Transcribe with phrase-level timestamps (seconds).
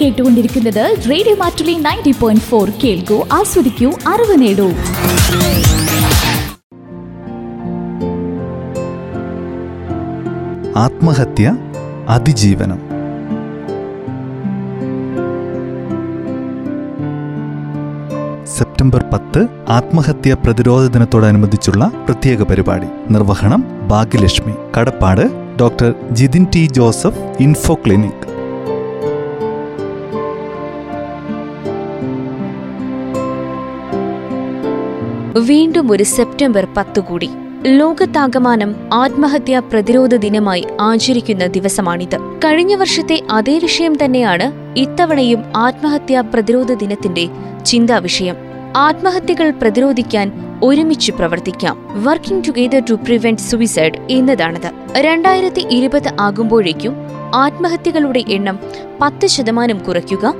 [0.00, 4.68] കേട്ടുകൊണ്ടിരിക്കുന്നത് radio Mattoli ninety point four കേൾക്കൂ ആസ്വദിക്കൂ അറിവ് നേടൂ.
[10.76, 11.56] ആത്മഹത്യ
[12.08, 12.80] അതിജീവനം.
[18.46, 22.86] സെപ്റ്റംബർ പത്ത് ആത്മഹത്യ പ്രതിരോധ ദിനത്തോടനുബന്ധിച്ചുള്ള പ്രത്യേക പരിപാടി.
[23.10, 24.54] നിർവഹണം ഭാഗ്യലക്ഷ്മി.
[24.78, 25.30] കടപ്പാട്
[25.60, 28.37] doctor Jithin T Joseph info clinic.
[35.38, 37.28] വീണ്ടും ഒരു സെപ്റ്റംബർ പത്ത് കൂടി.
[37.66, 42.40] ലോകത്താകമാനം ആത്മഹത്യാ പ്രതിരോധ ദിനമായി ആചരിക്കുന്ന ദിവസമാണിത്.
[42.44, 47.28] കഴിഞ്ഞ വർഷത്തെ അതേ വിഷയം തന്നെയാണ് ഇത്തവണയും ആത്മഹത്യാ പ്രതിരോധ ദിനത്തിന്റെ
[47.66, 48.36] ചിന്താ വിഷയം.
[48.76, 52.04] ആത്മഹത്യകൾ പ്രതിരോധിക്കാൻ ഒരുമിച്ച് പ്രവർത്തിക്കാം.
[52.04, 54.70] Working together to prevent suicide എന്നതാണത്.
[54.96, 56.96] രണ്ടായിരത്തി ഇരുപത് ആകുമ്പോഴേക്കും
[57.34, 58.58] ആത്മഹത്യകളുടെ എണ്ണം
[59.00, 60.34] പത്ത് ശതമാനം കുറയ്ക്കുക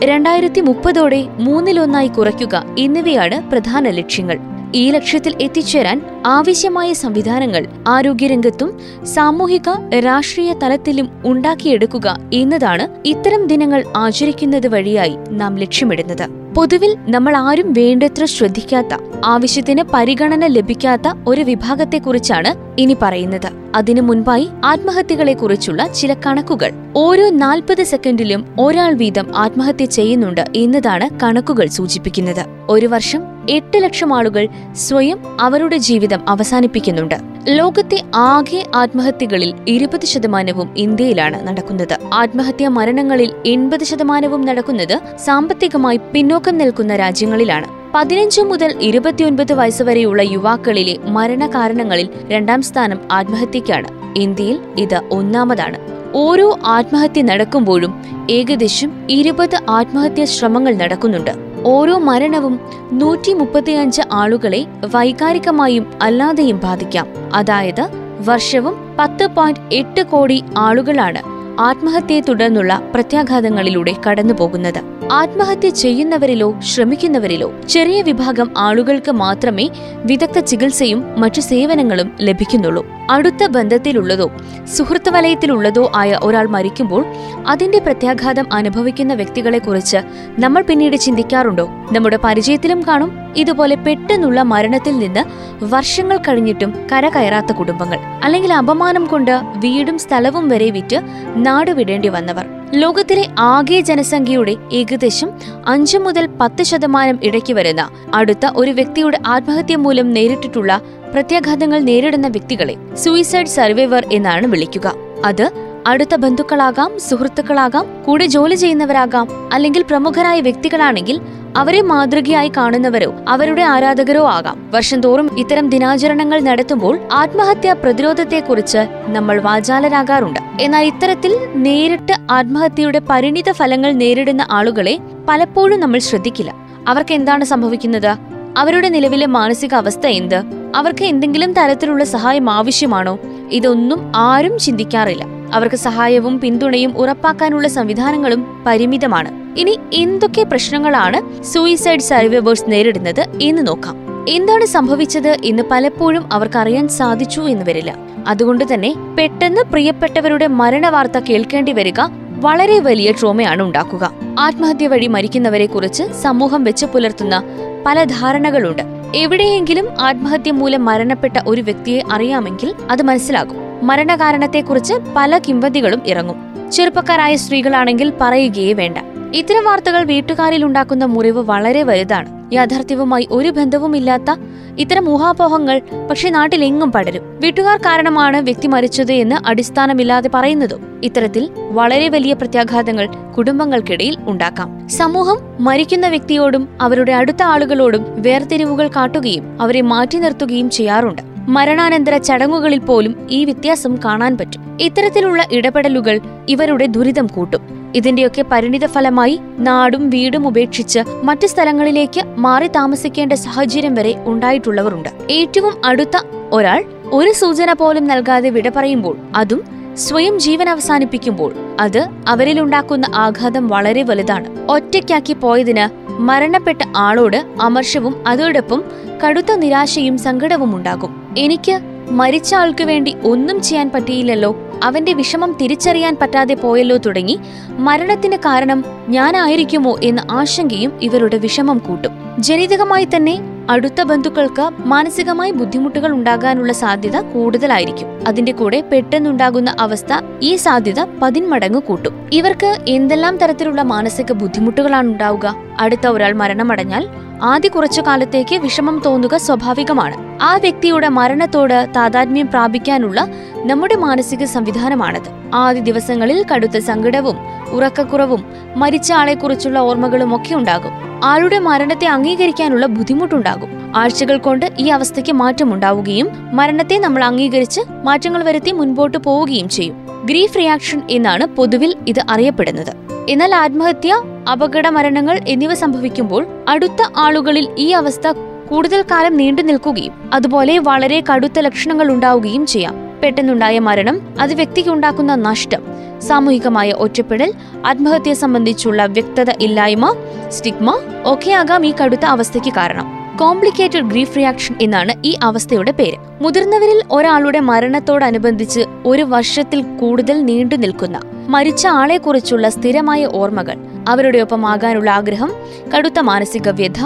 [0.00, 4.38] രണ്ടായിരത്തി മുപ്പതോടെ മൂന്നിലൊന്നായി കുറയ്ക്കുക എന്നിവയാണ് പ്രധാന ലക്ഷ്യങ്ങൾ.
[4.74, 15.16] ഈ ലക്ഷ്യത്തിൽ എത്തിച്ചേരാൻ ആവശ്യമായ സംവിധാനങ്ങൾ ആരോഗ്യരംഗത്തും സാമൂഹിക രാഷ്ട്രീയ തലത്തിലും ഉണ്ടാക്കിയെടുക്കുക എന്നതാണ് ഇത്തരം ദിനങ്ങൾ ആചരിക്കുന്നത് വഴിയായി
[15.30, 16.41] നാം ലക്ഷ്യമിടുന്നത്.
[16.56, 23.48] പൊതുവിൽ നമ്മൾ ആരും വേണ്ടത്ര ശ്രദ്ധിക്കാത്ത ആവശ്യത്തിന് പരിഗണന ലഭിക്കാത്ത ഒരു വിഭാഗത്തെക്കുറിച്ചാണ് ഇനി പറയുന്നത്.
[23.74, 26.72] അതിനു മുൻപായി ആത്മഹത്യകളെക്കുറിച്ചുള്ള ചില കണക്കുകൾ.
[26.96, 32.46] ഓരോ നാൽപ്പത് സെക്കൻഡിലും ഒരാൾ വീതം ആത്മഹത്യ ചെയ്യുന്നുണ്ട് എന്നതാണ് കണക്കുകൾ സൂചിപ്പിക്കുന്നത്.
[32.68, 37.31] ഒരു വർഷം എട്ട് ലക്ഷം ആളുകൾ സ്വയം അവരുടെ ജീവിതം അവസാനിപ്പിക്കുന്നുണ്ട്.
[37.48, 41.98] ലോകത്തെ ആകെ ആത്മഹത്യകളിൽ ഇരുപത് ശതമാനവും ഇന്ത്യയിലാണ് നടക്കുന്നത്.
[42.12, 47.66] ആത്മഹത്യാ മരണങ്ങളിൽ എൺപത് ശതമാനവും നടക്കുന്നത് സാമ്പത്തികമായി പിന്നോക്കം നിൽക്കുന്ന രാജ്യങ്ങളിലാണ്.
[47.94, 55.78] പതിനഞ്ച് മുതൽ ഇരുപത്തിയൊൻപത് വയസ്സുവരെയുള്ള യുവാക്കളിലെ മരണകാരണങ്ങളിൽ രണ്ടാം സ്ഥാനം ആത്മഹത്യക്കാണ് ഇന്ത്യയിൽ ഇത് ഒന്നാമതാണ്.
[56.14, 57.94] ഓരോ ആത്മഹത്യ നടക്കുമ്പോഴും
[58.30, 61.51] ഏകദേശം ഇരുപത് ആത്മഹത്യാ ശ്രമങ്ങൾ നടക്കുന്നുണ്ട്.
[61.66, 62.60] ഓരോ മരണവും
[62.92, 67.06] നൂറ്റി മുപ്പത്തിയഞ്ച് ആളുകളെ വൈകാരികമായും അല്ലാതെയും ബാധിക്കാം.
[67.34, 67.88] അതായത്
[68.26, 71.22] വർഷവും പത്ത് പോയിന്റ് എട്ട് കോടി ആളുകളാണ്
[71.60, 75.01] ആത്മഹത്യയെ തുടർന്നുള്ള പ്രത്യാഘാതങ്ങളിലൂടെ കടന്നുപോകുന്നത്.
[75.10, 79.70] ആത്മഹത്യ ചെയ്യുന്നവരിലോ ശ്രമിക്കുന്നവരിലോ ചെറിയ വിഭാഗം ആളുകൾക്ക് മാത്രമേ
[80.04, 82.86] വിദഗ്ധ ചികിത്സയും മറ്റു സേവനങ്ങളും ലഭിക്കുന്നുള്ളൂ.
[83.10, 84.30] അടുത്ത ബന്ധത്തിലുള്ളതോ
[84.64, 87.04] സുഹൃത്ത് വലയത്തിലുള്ളതോ ആയ ഒരാൾ മരിക്കുമ്പോൾ
[87.46, 89.96] അതിന്റെ പ്രത്യാഘാതം അനുഭവിക്കുന്ന വ്യക്തികളെക്കുറിച്ച്
[90.38, 91.68] നമ്മൾ പിന്നീട് ചിന്തിക്കാറുണ്ടോ?
[91.92, 93.12] നമ്മുടെ പരിചയത്തിലും കാണും.
[93.36, 95.24] ഇതുപോലെ പെട്ടെന്നുള്ള മരണത്തിൽ നിന്ന്
[95.64, 100.96] വർഷങ്ങൾ കഴിഞ്ഞിട്ടും കരകയറാത്ത കുടുംബങ്ങൾ അല്ലെങ്കിൽ അപമാനം കൊണ്ട് വീടും സ്ഥലവും വരെ വിറ്റ്
[101.36, 102.61] നാടുവിടേണ്ടി വന്നവർ.
[102.74, 105.30] ലോകത്തിലെ ആകെ ജനസംഖ്യയുടെ ഏകദേശം
[105.66, 110.80] അഞ്ചു മുതൽ പത്ത് ശതമാനം ഇടയ്ക്ക് വരുന്ന അടുത്ത ഒരു വ്യക്തിയുടെ ആത്മഹത്യ മൂലം നേരിട്ടിട്ടുള്ള
[111.12, 114.94] പ്രത്യാഘാതങ്ങൾ നേരിടുന്ന വ്യക്തികളെ സൂയിസൈഡ് സർവൈവർ എന്നാണ് വിളിക്കുക.
[115.24, 115.52] അത്
[115.86, 121.20] അടുത്ത ബന്ധുക്കളാകാം സുഹൃത്തുക്കളാകാം കൂടെ ജോലി ചെയ്യുന്നവരാകാം അല്ലെങ്കിൽ പ്രമുഖരായ വ്യക്തികളാണെങ്കിൽ
[121.56, 124.70] അവരെ മാതൃകയായി കാണുന്നവരോ അവരുടെ ആരാധകരോ ആകാം.
[124.72, 130.40] വർഷം തോറും ഇത്തരം ദിനാചരണങ്ങൾ നടത്തുമ്പോൾ ആത്മഹത്യാ പ്രതിരോധത്തെക്കുറിച്ച് നമ്മൾ വാചാലരാകാറുണ്ട്.
[130.60, 134.98] എന്നാൽ ഇത്തരത്തിൽ നേരിട്ട് ആത്മഹത്യയുടെ പരിണിത ഫലങ്ങൾ നേരിടുന്ന ആളുകളെ
[135.28, 136.54] പലപ്പോഴും നമ്മൾ ശ്രദ്ധിക്കില്ല.
[136.88, 138.16] അവർക്ക് എന്താണ് സംഭവിക്കുന്നത്?
[138.56, 140.42] അവരുടെ നിലവിലെ മാനസിക അവസ്ഥ എന്ത്?
[140.76, 143.18] അവർക്ക് എന്തെങ്കിലും തരത്തിലുള്ള സഹായം ആവശ്യമാണോ?
[143.50, 145.24] ഇതൊന്നും ആരും ചിന്തിക്കാറില്ല.
[145.54, 149.41] അവർക്ക് സഹായവും പിന്തുണയും ഉറപ്പാക്കാനുള്ള സംവിധാനങ്ങളും പരിമിതമാണ്.
[149.56, 154.26] ഇനി എന്തൊക്കെ പ്രശ്നങ്ങളാണ് സൂയിസൈഡ് സർവൈവേഴ്സ് നേരിടുന്നത് എന്ന് നോക്കാം.
[154.28, 157.96] എന്താണ് സംഭവിച്ചത് എന്ന് പലപ്പോഴും അവർക്കറിയാൻ സാധിച്ചു എന്ന് വരില്ല.
[158.26, 162.00] അതുകൊണ്ട് തന്നെ പെട്ടെന്ന് പ്രിയപ്പെട്ടവരുടെ മരണവാർത്ത കേൾക്കേണ്ടി വരിക
[162.40, 164.12] വളരെ വലിയ ട്രോമയാണ് ഉണ്ടാക്കുക.
[164.38, 167.42] ആത്മഹത്യ വഴി മരിക്കുന്നവരെ കുറിച്ച് സമൂഹം വെച്ച് പുലർത്തുന്ന
[167.86, 168.82] പല ധാരണകളുണ്ട്.
[169.14, 173.86] എവിടെയെങ്കിലും ആത്മഹത്യ മൂലം മരണപ്പെട്ട ഒരു വ്യക്തിയെ അറിയാമെങ്കിൽ അത് മനസ്സിലാകും.
[173.86, 176.70] മരണകാരണത്തെക്കുറിച്ച് പല കിംവദികളും ഇറങ്ങും.
[176.70, 178.98] ചെറുപ്പക്കാരായ സ്ത്രീകളാണെങ്കിൽ പറയുകയേ വേണ്ട.
[179.34, 182.54] ഇത്തരം വാർത്തകൾ വീട്ടുകാരിൽ ഉണ്ടാക്കുന്ന മുറിവ് വളരെ വലുതാണ്.
[182.54, 184.34] യാഥാർത്ഥ്യവുമായി ഒരു ബന്ധവുമില്ലാത്ത
[184.78, 187.22] ഇത്തരം ഊഹാപോഹങ്ങൾ പക്ഷെ നാട്ടിലെങ്ങും പടരും.
[187.40, 191.00] വീട്ടുകാർ കാരണമാണ് വ്യക്തി മരിച്ചത് എന്ന് അടിസ്ഥാനമില്ലാതെ പറയുന്നതും.
[191.04, 193.08] ഇത്തരത്തിൽ വളരെ വലിയ പ്രത്യാഘാതങ്ങൾ
[193.38, 194.88] കുടുംബങ്ങൾക്കിടയിൽ ഉണ്ടാക്കാം.
[194.88, 201.22] സമൂഹം മരിക്കുന്ന വ്യക്തിയോടും അവരുടെ അടുത്ത ആളുകളോടും വേർതിരിവുകൾ കാട്ടുകയും അവരെ മാറ്റി നിർത്തുകയും ചെയ്യാറുണ്ട്.
[201.48, 204.78] മരണാനന്തര ചടങ്ങുകളിൽ പോലും ഈ വ്യത്യാസം കാണാൻ പറ്റും.
[204.80, 207.81] ഇത്തരത്തിലുള്ള ഇടപെടലുകൾ ഇവരുടെ ദുരിതം കൂട്ടും.
[207.94, 215.08] ഇതിന്റെയൊക്കെ പരിണിത ഫലമായി നാടും വീടും ഉപേക്ഷിച്ച് മറ്റു സ്ഥലങ്ങളിലേക്ക് മാറി താമസിക്കേണ്ട സാഹചര്യം വരെ ഉണ്ടായിട്ടുള്ളവരുണ്ട്.
[215.30, 216.16] ഏറ്റവും അടുത്ത
[216.52, 219.62] ഒരാൾ ഒരു സൂചന പോലും നൽകാതെ വിട പറയുമ്പോൾ അതും
[219.96, 224.70] സ്വയം ജീവൻ അവസാനിപ്പിക്കുമ്പോൾ അത് അവരിലുണ്ടാക്കുന്ന ആഘാതം വളരെ വലുതാണ്.
[224.70, 228.84] ഒറ്റയ്ക്കാക്കി പോയതിന് മരണപ്പെട്ട ആളോട് അമർഷവും അതോടൊപ്പം
[229.26, 231.34] കടുത്ത നിരാശയും സങ്കടവും ഉണ്ടാകും.
[231.38, 231.80] എനിക്ക്
[232.10, 237.38] മരിച്ച ആൾക്ക് വേണ്ടി ഒന്നും ചെയ്യാൻ പറ്റിയില്ലല്ലോ അവന്റെ വിഷമം തിരിച്ചറിയാൻ പറ്റാതെ പോയല്ലോ തുടങ്ങി.
[237.78, 242.12] മരണത്തിന് കാരണം ഞാനായിരിക്കുമോ എന്ന ആശങ്കയും ഇവരുടെ വിഷമം കൂട്ടും.
[242.38, 243.38] ജനിതകമായി തന്നെ
[243.70, 248.08] അടുത്ത ബന്ധുക്കൾക്ക് മാനസികമായി ബുദ്ധിമുട്ടുകൾ ഉണ്ടാകാനുള്ള സാധ്യത കൂടുതലായിരിക്കും.
[248.28, 250.12] അതിന്റെ കൂടെ പെട്ടെന്നുണ്ടാകുന്ന അവസ്ഥ
[250.42, 252.14] ഈ സാധ്യത പതിന്മടങ്ങ് കൂട്ടും.
[252.32, 257.08] ഇവർക്ക് എന്തെല്ലാം തരത്തിലുള്ള മാനസിക ബുദ്ധിമുട്ടുകളാണ് ഉണ്ടാവുക അടുത്ത ഒരാൾ മരണമടഞ്ഞാൽ
[257.42, 260.38] ആദ്യ കുറച്ചു കാലത്തേക്ക് വിഷമം തോന്നുക സ്വാഭാവികമാണ്.
[260.42, 263.28] ആ വ്യക്തിയുടെ മരണത്തോട് താതാത്മ്യം പ്രാപിക്കാനുള്ള
[263.66, 265.28] നമ്മുടെ മാനസിക സംവിധാനമാണത്.
[265.54, 267.36] ആദ്യ ദിവസങ്ങളിൽ കടുത്ത സങ്കടവും
[267.70, 268.44] ഉറക്കക്കുറവും
[268.76, 270.92] മരിച്ച ആളെക്കുറിച്ചുള്ള ഓർമ്മകളും ഒക്കെ ഉണ്ടാകും.
[271.24, 273.70] ആളുടെ മരണത്തെ അംഗീകരിക്കാനുള്ള ബുദ്ധിമുട്ടുണ്ടാകും.
[273.96, 279.96] ആഴ്ചകൾ കൊണ്ട് ഈ അവസ്ഥയ്ക്ക് മാറ്റമുണ്ടാവുകയും മരണത്തെ നമ്മൾ അംഗീകരിച്ച് മാറ്റങ്ങൾ വരുത്തി മുൻപോട്ട് പോവുകയും ചെയ്യും.
[280.24, 282.92] ഗ്രീഫ് റിയാക്ഷൻ എന്നാണ് പൊതുവിൽ ഇത് അറിയപ്പെടുന്നത്.
[283.28, 284.14] എന്നാൽ ആത്മഹത്യ
[284.48, 288.32] അപകട മരണങ്ങൾ എന്നിവ സംഭവിക്കുമ്പോൾ അടുത്ത ആളുകളിൽ ഈ അവസ്ഥ
[288.68, 292.94] കൂടുതൽ കാലം നീണ്ടു നിൽക്കുകയും അതുപോലെ വളരെ കടുത്ത ലക്ഷണങ്ങൾ ഉണ്ടാവുകയും ചെയ്യാം.
[293.22, 295.82] പെട്ടെന്നുണ്ടായ മരണം അത് വ്യക്തിക്ക് ഉണ്ടാക്കുന്ന നഷ്ടം
[296.20, 297.52] സാമൂഹികമായ ഒറ്റപ്പെടൽ
[297.86, 300.14] ആത്മഹത്യ സംബന്ധിച്ചുള്ള വ്യക്തത ഇല്ലായ്മ
[300.48, 303.21] സ്റ്റിഗ്മ ഒക്കെയാകാം ഈ കടുത്ത അവസ്ഥയ്ക്ക് കാരണം.
[303.38, 306.16] കോംപ്ലിക്കേറ്റഡ് ഗ്രീഫ് റിയാക്ഷൻ എന്നാണ് ഈ അവസ്ഥയുടെ പേര്.
[306.42, 311.18] മുതിർന്നവരിൽ ഒരാളുടെ മരണത്തോടനുബന്ധിച്ച് ഒരു വർഷത്തിൽ കൂടുതൽ നീണ്ടു നിൽക്കുന്ന
[311.48, 313.76] മരിച്ച ആളെക്കുറിച്ചുള്ള സ്ഥിരമായ ഓർമ്മകൾ
[314.08, 315.50] അവരുടെ ഒപ്പം ആകാനുള്ള ആഗ്രഹം
[315.94, 317.00] കടുത്ത മാനസിക വ്യഥ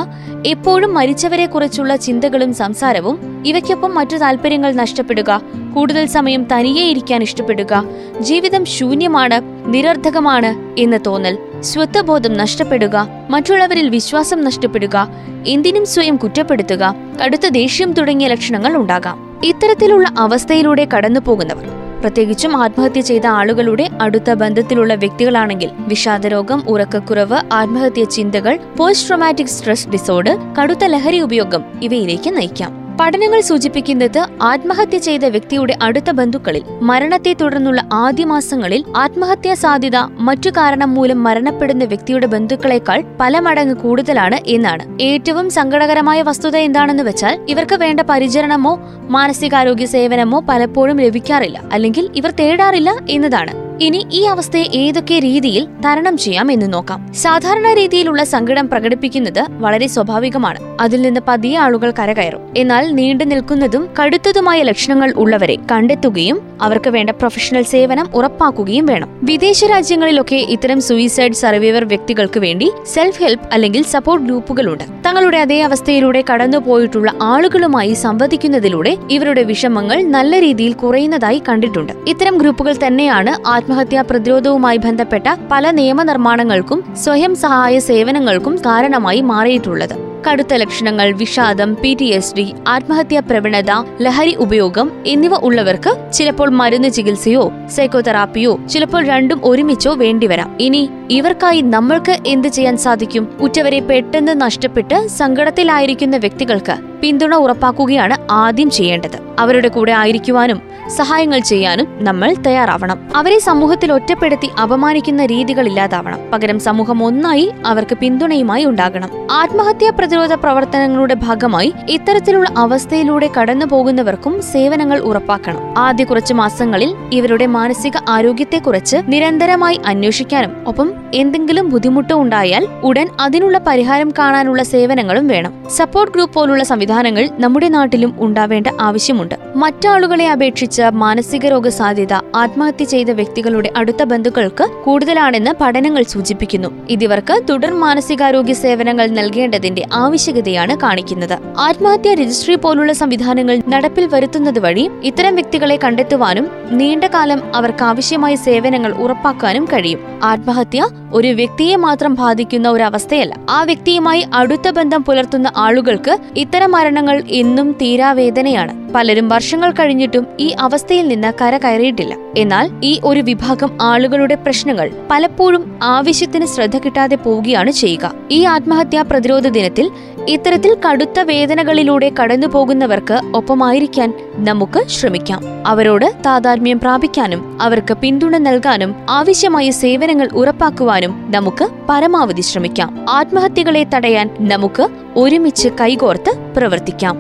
[0.47, 5.41] എപ്പോഴും മരിച്ചവരെക്കുറിച്ചുള്ള ചിന്തകളും സംസാരവും ഇവയ്ക്കൊപ്പം മറ്റു താല്പര്യങ്ങൾ നഷ്ടപ്പെടുക
[5.75, 7.85] കൂടുതൽ സമയം തനിയെ ഇരിക്കാൻ ഇഷ്ടപ്പെടുക
[8.21, 15.09] ജീവിതം ശൂന്യമാണ് നിരർത്ഥകമാണ് എന്ന് തോന്നൽ സ്വത്വബോധം നഷ്ടപ്പെടുക മറ്റുള്ളവരിൽ വിശ്വാസം നഷ്ടപ്പെടുക
[15.47, 16.95] എന്തിനും സ്വയം കുറ്റപ്പെടുത്തുക
[17.25, 19.41] കടുത്ത ദേഷ്യം തുടങ്ങിയ ലക്ഷണങ്ങൾ ഉണ്ടാകാം.
[19.45, 21.67] ഇത്തരത്തിലുള്ള അവസ്ഥയിലൂടെ കടന്നുപോകുന്നവർ
[22.01, 30.39] പ്രത്യേകിച്ചും ആത്മഹത്യ ചെയ്ത ആളുകളുടെ അടുത്ത ബന്ധത്തിലുള്ള വ്യക്തികളാണെങ്കിൽ വിഷാദരോഗം ഉറക്കക്കുറവ് ആത്മഹത്യ ചിന്തകൾ പോസ്റ്റ് ട്രോമാറ്റിക് സ്ട്രെസ് ഡിസോർഡർ
[30.63, 32.86] കടുത്ത ലഹരി ഉപയോഗം ഇവയിലേക്ക് നയിക്കാം.
[33.01, 40.95] പഠനങ്ങൾ സൂചിപ്പിക്കുന്നത് ആത്മഹത്യ ചെയ്ത വ്യക്തിയുടെ അടുത്ത ബന്ധുക്കളിൽ മരണത്തെ തുടർന്നുള്ള ആദ്യ മാസങ്ങളിൽ ആത്മഹത്യാ സാധ്യത മറ്റു കാരണം
[40.95, 45.01] മൂലം മരണപ്പെടുന്ന വ്യക്തിയുടെ ബന്ധുക്കളെക്കാൾ പല മടങ്ങ് കൂടുതലാണ് എന്നാണ്.
[45.01, 48.75] ഏറ്റവും സങ്കടകരമായ വസ്തുത എന്താണെന്ന് വെച്ചാൽ ഇവർക്ക് വേണ്ട പരിചരണമോ
[49.09, 53.66] മാനസികാരോഗ്യ സേവനമോ പലപ്പോഴും ലഭിക്കാറില്ല അല്ലെങ്കിൽ ഇവർ തേടാറില്ല എന്നതാണ്.
[53.81, 57.13] ഇനി ഈ അവസ്ഥയെ ഏതൊക്കെ രീതിയിൽ തരണം ചെയ്യാം എന്ന് നോക്കാം.
[57.15, 60.59] സാധാരണ രീതിയിലുള്ള സങ്കടം പ്രകടിപ്പിക്കുന്നത് വളരെ സ്വാഭാവികമാണ്.
[60.81, 62.41] അതിൽ നിന്ന് പതിയെ ആളുകൾ കരകയറും.
[62.57, 69.21] എന്നാൽ നീണ്ടു നിൽക്കുന്നതും കടുത്തതുമായ ലക്ഷണങ്ങൾ ഉള്ളവരെ കണ്ടെത്തുകയും അവർക്ക് വേണ്ട പ്രൊഫഷണൽ സേവനം ഉറപ്പാക്കുകയും വേണം.
[69.23, 74.85] വിദേശ രാജ്യങ്ങളിലൊക്കെ ഇത്തരം സൂയിസൈഡ് സർവൈവർ വ്യക്തികൾക്ക് വേണ്ടി സെൽഫ് ഹെൽപ്പ് അല്ലെങ്കിൽ സപ്പോർട്ട് ഗ്രൂപ്പുകളുണ്ട്.
[75.07, 81.93] തങ്ങളുടെ അതേ അവസ്ഥയിലൂടെ കടന്നുപോയിട്ടുള്ള ആളുകളുമായി സംവദിക്കുന്നതിലൂടെ ഇവരുടെ വിഷമങ്ങൾ നല്ല രീതിയിൽ കുറയുന്നതായി കണ്ടിട്ടുണ്ട്.
[82.09, 89.95] ഇത്തരം ഗ്രൂപ്പുകൾ തന്നെയാണ് ആത്മഹത്യാ പ്രതിരോധവുമായി ബന്ധപ്പെട്ട പല നിയമനിർമ്മാണങ്ങൾക്കും സ്വയം സഹായ സേവനങ്ങൾക്കും കാരണമായി മാറിയിട്ടുള്ളത്.
[90.27, 96.89] കടുത്ത ലക്ഷണങ്ങൾ വിഷാദം പി ടി എസ് ഡി ആത്മഹത്യാ പ്രവണത ലഹരി ഉപയോഗം എന്നിവ ഉള്ളവർക്ക് ചിലപ്പോൾ മരുന്ന്
[96.89, 97.45] ചികിത്സയോ
[97.77, 100.51] സൈക്കോതെറാപ്പിയോ ചിലപ്പോൾ രണ്ടും ഒരുമിച്ചോ വേണ്ടിവരാം.
[100.61, 103.27] ഇനി ഇവർക്കായി നമ്മൾക്ക് എന്ത് ചെയ്യാൻ സാധിക്കും?
[103.41, 109.19] ഉറ്റവരെ പെട്ടെന്ന് നഷ്ടപ്പെട്ട് സങ്കടത്തിലായിരിക്കുന്ന വ്യക്തികൾക്ക് പിന്തുണ ഉറപ്പാക്കുകയാണ് ആദ്യം ചെയ്യേണ്ടത്.
[109.39, 112.99] അവരുടെ കൂടെ ആയിരിക്കുവാനും സഹായങ്ങൾ ചെയ്യാനും നമ്മൾ തയ്യാറാവണം.
[113.17, 116.19] അവരെ സമൂഹത്തിൽ ഒറ്റപ്പെടുത്തി അപമാനിക്കുന്ന രീതികൾ ഇല്ലാതാവണം.
[116.33, 119.11] പകരം സമൂഹം ഒന്നായി അവർക്ക് പിന്തുണയുമായി ഉണ്ടാകണം.
[119.31, 125.79] ആത്മഹത്യാ പ്രതിരോധ പ്രവർത്തനങ്ങളുടെ ഭാഗമായി ഇത്തരത്തിലുള്ള അവസ്ഥയിലൂടെ കടന്നു പോകുന്നവർക്കും സേവനങ്ങൾ ഉറപ്പാക്കണം.
[125.79, 134.13] ആദ്യ കുറച്ച് മാസങ്ങളിൽ ഇവരുടെ മാനസിക ആരോഗ്യത്തെക്കുറിച്ച് നിരന്തരമായി അന്വേഷിക്കാനും ഒപ്പം എന്തെങ്കിലും ബുദ്ധിമുട്ടോ ഉണ്ടായാൽ ഉടൻ അതിനുള്ള പരിഹാരം
[134.19, 135.69] കാണാനുള്ള സേവനങ്ങളും വേണം.
[135.77, 139.35] സപ്പോർട്ട് ഗ്രൂപ്പ് പോലുള്ള സംവിധാനങ്ങൾ നമ്മുടെ നാട്ടിലും ഉണ്ടാവേണ്ട ആവശ്യമുണ്ട്.
[139.57, 146.69] മറ്റാളുകളെ അപേക്ഷിച്ച് മാനസിക രോഗ സാധ്യത ആത്മഹത്യ ചെയ്ത വ്യക്തികളുടെ അടുത്ത ബന്ധുക്കൾക്ക് കൂടുതലാണെന്ന് പഠനങ്ങൾ സൂചിപ്പിക്കുന്നു.
[146.91, 151.39] ഇതിവർക്ക് തുടർ മാനസികാരോഗ്യ സേവനങ്ങൾ നൽകേണ്ടതിന്റെ ആവശ്യകതയാണ് കാണിക്കുന്നത്.
[151.59, 159.65] ആത്മഹത്യ രജിസ്ട്രി പോലുള്ള സംവിധാനങ്ങൾ നടപ്പിൽ വരുത്തുന്നത് വഴി ഇത്തരം വ്യക്തികളെ കണ്ടെത്തുവാനും നീണ്ടകാലം അവർക്ക് ആവശ്യമായ സേവനങ്ങൾ ഉറപ്പാക്കാനും
[159.65, 160.01] കഴിയും.
[160.23, 163.35] ആത്മഹത്യ ഒരു വ്യക്തിയെ മാത്രം ബാധിക്കുന്ന ഒരവസ്ഥയല്ല.
[163.51, 168.93] ആ വ്യക്തിയുമായി അടുത്ത ബന്ധം പുലർത്തുന്ന ആളുകൾക്ക് ഇത്തരം മരണങ്ങൾ എന്നും തീരാവേദനയാണ്.
[168.95, 176.47] പലരും വർഷങ്ങൾ കഴിഞ്ഞിട്ടും ഈ അവസ്ഥയിൽ നിന്ന് കരകയറിയിട്ടില്ല എന്നാൽ ഈ ഒരു വിഭാഗം ആളുകളുടെ പ്രശ്നങ്ങൾ പലപ്പോഴും ആവശ്യത്തിന്
[176.47, 178.13] ശ്രദ്ധ കിട്ടാതെ പോവുകയാണ് ചെയ്യുക.
[178.31, 179.91] ഈ ആത്മഹത്യാ പ്രതിരോധ ദിനത്തിൽ
[180.29, 185.43] ഇത്തരത്തിൽ കടുത്ത വേദനകളിലൂടെ കടന്നു പോകുന്നവർക്ക് ഒപ്പമായിരിക്കാൻ നമുക്ക് ശ്രമിക്കാം.
[185.67, 193.07] അവരോട് താതാത്മ്യം പ്രാപിക്കാനും അവർക്ക് പിന്തുണ നൽകാനും ആവശ്യമായ സേവനങ്ങൾ ഉറപ്പാക്കുവാനും നമുക്ക് പരമാവധി ശ്രമിക്കാം.
[193.11, 197.17] ആത്മഹത്യകളെ തടയാൻ നമുക്ക് ഒരുമിച്ച് കൈകോർത്ത് പ്രവർത്തിക്കാം.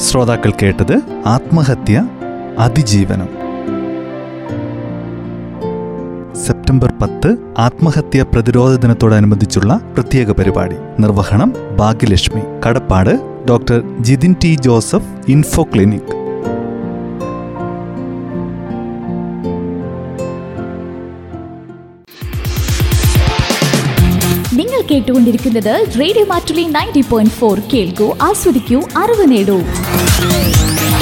[0.00, 0.94] ശ്രോതാക്കൾ കേട്ടത്
[1.26, 1.96] ആത്മഹത്യ
[2.58, 3.30] അതിജീവനം.
[6.46, 10.78] സെപ്റ്റംബർ പത്ത് ആത്മഹത്യ പ്രതിരോധ ദിനത്തോടനുബന്ധിച്ചുള്ള പ്രത്യേക പരിപാടി.
[11.00, 12.42] നിർവഹണം ഭാഗ്യലക്ഷ്മി.
[12.66, 13.12] കടപ്പാട്
[13.48, 16.16] doctor Jithin T Joseph info clinic.
[24.60, 27.58] നിങ്ങൾ കേട്ടുകൊണ്ടിരിക്കുന്നത് radio Mattoli ninety point four.
[27.74, 29.58] കേൾക്കൂ ആസ്വദിക്കൂ അറിവ് നേടൂ.
[30.28, 30.99] Thank